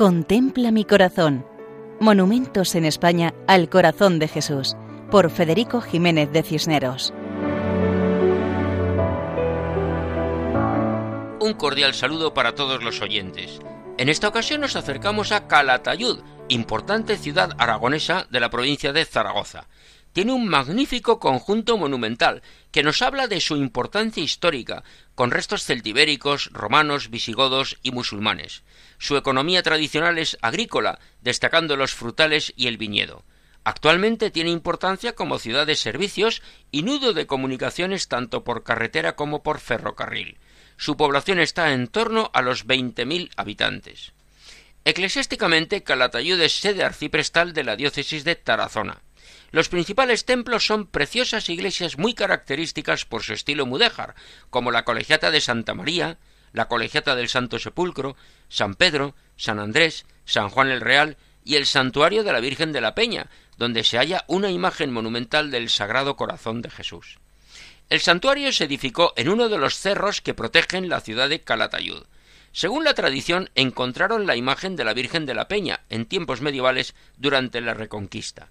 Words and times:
Contempla 0.00 0.70
mi 0.70 0.86
corazón. 0.86 1.44
Monumentos 2.00 2.74
en 2.74 2.86
España 2.86 3.34
al 3.46 3.68
corazón 3.68 4.18
de 4.18 4.28
Jesús, 4.28 4.74
por 5.10 5.30
Federico 5.30 5.82
Jiménez 5.82 6.32
de 6.32 6.42
Cisneros. 6.42 7.12
Un 11.38 11.52
cordial 11.52 11.92
saludo 11.92 12.32
para 12.32 12.54
todos 12.54 12.82
los 12.82 13.02
oyentes. 13.02 13.60
En 13.98 14.08
esta 14.08 14.28
ocasión 14.28 14.62
nos 14.62 14.74
acercamos 14.74 15.32
a 15.32 15.46
Calatayud, 15.46 16.20
importante 16.48 17.18
ciudad 17.18 17.50
aragonesa 17.58 18.26
de 18.30 18.40
la 18.40 18.48
provincia 18.48 18.94
de 18.94 19.04
Zaragoza. 19.04 19.66
Tiene 20.12 20.32
un 20.32 20.48
magnífico 20.48 21.20
conjunto 21.20 21.78
monumental 21.78 22.42
que 22.72 22.82
nos 22.82 23.00
habla 23.00 23.28
de 23.28 23.40
su 23.40 23.56
importancia 23.56 24.22
histórica, 24.22 24.82
con 25.14 25.30
restos 25.30 25.64
celtibéricos, 25.64 26.50
romanos, 26.52 27.10
visigodos 27.10 27.78
y 27.82 27.92
musulmanes. 27.92 28.62
Su 28.98 29.16
economía 29.16 29.62
tradicional 29.62 30.18
es 30.18 30.36
agrícola, 30.42 30.98
destacando 31.22 31.76
los 31.76 31.94
frutales 31.94 32.52
y 32.56 32.66
el 32.66 32.76
viñedo. 32.76 33.24
Actualmente 33.62 34.30
tiene 34.30 34.50
importancia 34.50 35.14
como 35.14 35.38
ciudad 35.38 35.66
de 35.66 35.76
servicios 35.76 36.42
y 36.72 36.82
nudo 36.82 37.12
de 37.12 37.26
comunicaciones 37.26 38.08
tanto 38.08 38.42
por 38.42 38.64
carretera 38.64 39.14
como 39.14 39.42
por 39.42 39.60
ferrocarril. 39.60 40.38
Su 40.76 40.96
población 40.96 41.38
está 41.38 41.72
en 41.72 41.86
torno 41.86 42.30
a 42.32 42.42
los 42.42 42.66
20.000 42.66 43.30
habitantes. 43.36 44.12
Eclesiásticamente, 44.84 45.82
Calatayud 45.82 46.40
es 46.40 46.58
sede 46.58 46.82
arciprestal 46.82 47.52
de 47.52 47.64
la 47.64 47.76
diócesis 47.76 48.24
de 48.24 48.34
Tarazona. 48.34 49.02
Los 49.52 49.68
principales 49.68 50.24
templos 50.24 50.64
son 50.64 50.86
preciosas 50.86 51.48
iglesias 51.48 51.98
muy 51.98 52.14
características 52.14 53.04
por 53.04 53.22
su 53.22 53.32
estilo 53.32 53.66
mudéjar, 53.66 54.14
como 54.48 54.70
la 54.70 54.84
Colegiata 54.84 55.30
de 55.30 55.40
Santa 55.40 55.74
María, 55.74 56.18
la 56.52 56.68
Colegiata 56.68 57.16
del 57.16 57.28
Santo 57.28 57.58
Sepulcro, 57.58 58.16
San 58.48 58.74
Pedro, 58.74 59.14
San 59.36 59.58
Andrés, 59.58 60.06
San 60.24 60.50
Juan 60.50 60.68
el 60.68 60.80
Real 60.80 61.16
y 61.44 61.56
el 61.56 61.66
Santuario 61.66 62.22
de 62.22 62.32
la 62.32 62.40
Virgen 62.40 62.72
de 62.72 62.80
la 62.80 62.94
Peña, 62.94 63.28
donde 63.56 63.82
se 63.82 63.98
halla 63.98 64.24
una 64.28 64.50
imagen 64.50 64.92
monumental 64.92 65.50
del 65.50 65.68
Sagrado 65.68 66.16
Corazón 66.16 66.62
de 66.62 66.70
Jesús. 66.70 67.18
El 67.88 68.00
santuario 68.00 68.52
se 68.52 68.64
edificó 68.64 69.12
en 69.16 69.28
uno 69.28 69.48
de 69.48 69.58
los 69.58 69.74
cerros 69.74 70.20
que 70.20 70.32
protegen 70.32 70.88
la 70.88 71.00
ciudad 71.00 71.28
de 71.28 71.40
Calatayud. 71.40 72.04
Según 72.52 72.84
la 72.84 72.94
tradición, 72.94 73.50
encontraron 73.56 74.26
la 74.28 74.36
imagen 74.36 74.76
de 74.76 74.84
la 74.84 74.94
Virgen 74.94 75.26
de 75.26 75.34
la 75.34 75.48
Peña 75.48 75.80
en 75.88 76.06
tiempos 76.06 76.40
medievales 76.40 76.94
durante 77.16 77.60
la 77.60 77.74
Reconquista. 77.74 78.48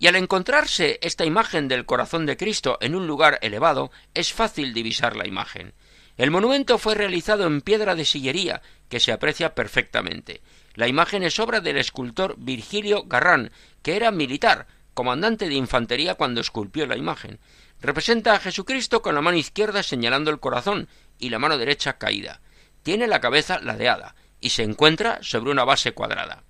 Y 0.00 0.06
al 0.06 0.16
encontrarse 0.16 0.98
esta 1.02 1.26
imagen 1.26 1.68
del 1.68 1.84
corazón 1.84 2.24
de 2.24 2.38
Cristo 2.38 2.78
en 2.80 2.94
un 2.94 3.06
lugar 3.06 3.38
elevado, 3.42 3.92
es 4.14 4.32
fácil 4.32 4.72
divisar 4.72 5.14
la 5.14 5.28
imagen. 5.28 5.74
El 6.16 6.30
monumento 6.30 6.78
fue 6.78 6.94
realizado 6.94 7.46
en 7.46 7.60
piedra 7.60 7.94
de 7.94 8.06
sillería, 8.06 8.62
que 8.88 8.98
se 8.98 9.12
aprecia 9.12 9.54
perfectamente. 9.54 10.40
La 10.74 10.88
imagen 10.88 11.22
es 11.22 11.38
obra 11.38 11.60
del 11.60 11.76
escultor 11.76 12.34
Virgilio 12.38 13.04
Garrán, 13.04 13.52
que 13.82 13.94
era 13.94 14.10
militar, 14.10 14.68
comandante 14.94 15.48
de 15.48 15.54
infantería 15.54 16.14
cuando 16.14 16.40
esculpió 16.40 16.86
la 16.86 16.96
imagen. 16.96 17.38
Representa 17.82 18.32
a 18.32 18.40
Jesucristo 18.40 19.02
con 19.02 19.14
la 19.14 19.20
mano 19.20 19.36
izquierda 19.36 19.82
señalando 19.82 20.30
el 20.30 20.40
corazón 20.40 20.88
y 21.18 21.28
la 21.28 21.38
mano 21.38 21.58
derecha 21.58 21.98
caída. 21.98 22.40
Tiene 22.82 23.06
la 23.06 23.20
cabeza 23.20 23.60
ladeada 23.60 24.14
y 24.40 24.48
se 24.48 24.62
encuentra 24.62 25.18
sobre 25.20 25.50
una 25.50 25.64
base 25.64 25.92
cuadrada. 25.92 26.44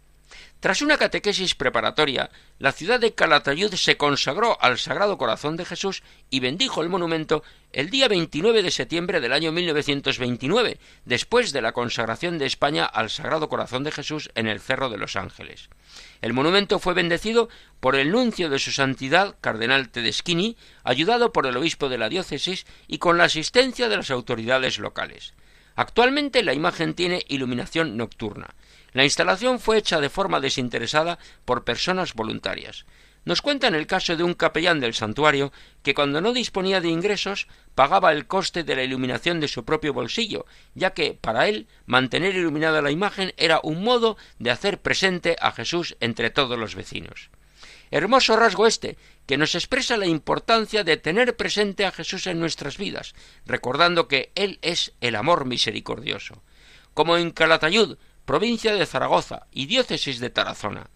Tras 0.61 0.83
una 0.83 0.99
catequesis 0.99 1.55
preparatoria, 1.55 2.31
la 2.59 2.73
ciudad 2.73 3.01
de 3.01 3.15
Calatayud 3.15 3.73
se 3.77 3.97
consagró 3.97 4.61
al 4.61 4.79
Sagrado 4.79 5.17
Corazón 5.17 5.57
de 5.57 5.65
Jesús 5.65 6.03
y 6.29 6.41
bendijo 6.41 6.83
el 6.83 6.91
monumento 6.91 7.43
el 7.73 7.89
día 7.89 8.09
29 8.09 8.63
de 8.63 8.71
septiembre 8.71 9.23
del 9.23 9.33
año 9.33 9.53
1929, 9.53 10.79
después 11.07 11.53
de 11.53 11.63
la 11.63 11.73
consagración 11.73 12.37
de 12.37 12.45
España 12.45 12.85
al 12.85 13.09
Sagrado 13.09 13.49
Corazón 13.49 13.85
de 13.85 13.91
Jesús 13.91 14.31
en 14.35 14.49
el 14.49 14.61
Cerro 14.61 14.91
de 14.91 14.99
los 14.99 15.17
Ángeles. 15.17 15.71
El 16.21 16.35
monumento 16.35 16.79
fue 16.79 16.93
bendecido 16.93 17.49
por 17.81 17.97
el 17.97 18.11
nuncio 18.11 18.51
de 18.51 18.59
su 18.59 18.71
santidad, 18.71 19.37
cardenal 19.41 19.89
Tedeschini, 19.89 20.59
ayudado 20.85 21.33
por 21.33 21.47
el 21.47 21.57
obispo 21.57 21.89
de 21.89 21.97
la 21.97 22.11
diócesis 22.11 22.67
y 22.87 22.99
con 22.99 23.17
la 23.17 23.25
asistencia 23.25 23.89
de 23.89 23.97
las 23.97 24.11
autoridades 24.11 24.79
locales. 24.79 25.33
Actualmente 25.75 26.43
la 26.43 26.53
imagen 26.53 26.93
tiene 26.93 27.25
iluminación 27.29 27.97
nocturna. 27.97 28.55
La 28.93 29.05
instalación 29.05 29.61
fue 29.61 29.79
hecha 29.79 30.01
de 30.01 30.11
forma 30.11 30.41
desinteresada 30.41 31.19
por 31.45 31.65
personas 31.65 32.15
voluntarias. 32.15 32.87
Nos 33.25 33.43
cuentan 33.43 33.75
el 33.75 33.87
caso 33.87 34.17
de 34.17 34.25
un 34.25 34.33
capellán 34.33 34.81
del 34.81 34.95
santuario 34.95 35.53
que 35.83 35.95
cuando 35.95 36.21
no 36.21 36.33
disponía 36.33 36.81
de 36.81 36.89
ingresos 36.89 37.49
pagaba 37.75 38.13
el 38.13 38.27
coste 38.27 38.65
de 38.65 38.75
la 38.75 38.83
iluminación 38.83 39.41
de 39.41 39.49
su 39.49 39.65
propio 39.65 39.93
bolsillo, 39.93 40.47
ya 40.75 40.95
que 40.95 41.19
para 41.21 41.47
él 41.49 41.69
mantener 41.85 42.35
iluminada 42.35 42.81
la 42.81 42.91
imagen 42.91 43.35
era 43.37 43.61
un 43.63 43.85
modo 43.85 44.17
de 44.39 44.51
hacer 44.51 44.81
presente 44.81 45.37
a 45.41 45.53
Jesús 45.53 45.97
entre 46.01 46.31
todos 46.31 46.59
los 46.59 46.75
vecinos. 46.75 47.31
Hermoso 47.91 48.37
rasgo 48.37 48.67
este, 48.67 48.97
que 49.27 49.37
nos 49.37 49.55
expresa 49.55 49.97
la 49.97 50.07
importancia 50.07 50.83
de 50.85 50.97
tener 50.97 51.37
presente 51.37 51.85
a 51.85 51.93
Jesús 51.93 52.27
en 52.27 52.41
nuestras 52.41 52.79
vidas, 52.79 53.15
recordando 53.45 54.09
que 54.09 54.31
Él 54.35 54.59
es 54.63 54.93
el 55.01 55.17
amor 55.17 55.45
misericordioso. 55.45 56.43
Como 56.95 57.17
en 57.17 57.31
Calatayud 57.31 57.99
provincia 58.31 58.75
de 58.77 58.87
Zaragoza 58.87 59.49
y 59.51 59.67
diócesis 59.67 60.21
de 60.21 60.31
Tarazona. 60.31 60.89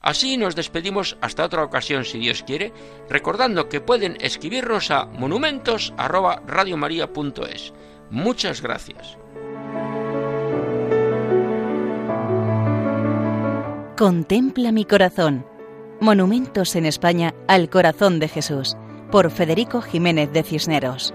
Así 0.00 0.36
nos 0.36 0.56
despedimos 0.56 1.16
hasta 1.20 1.44
otra 1.44 1.62
ocasión 1.62 2.04
si 2.04 2.18
Dios 2.18 2.42
quiere, 2.42 2.72
recordando 3.08 3.68
que 3.68 3.80
pueden 3.80 4.16
escribirnos 4.20 4.90
a 4.90 5.04
monumentos@radiomaria.es. 5.04 7.72
Muchas 8.10 8.60
gracias. 8.60 9.16
Contempla 13.96 14.72
mi 14.72 14.84
corazón. 14.84 15.46
Monumentos 16.00 16.74
en 16.74 16.86
España 16.86 17.36
al 17.46 17.70
corazón 17.70 18.18
de 18.18 18.26
Jesús 18.26 18.76
por 19.12 19.30
Federico 19.30 19.80
Jiménez 19.80 20.32
de 20.32 20.42
Cisneros. 20.42 21.14